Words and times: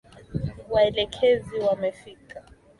Waelekezi 0.73 1.57
wamefika 1.65 2.39